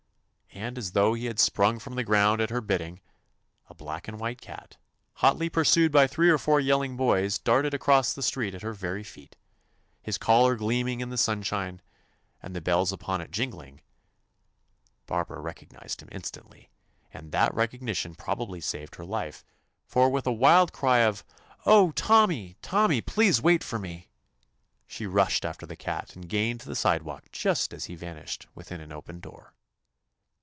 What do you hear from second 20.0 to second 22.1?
with a wild cry of, "Oh, 152 TOMMY